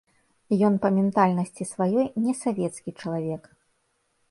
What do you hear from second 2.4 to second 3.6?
савецкі чалавек.